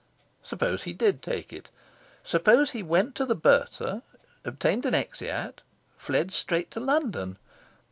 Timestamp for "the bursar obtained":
3.23-4.83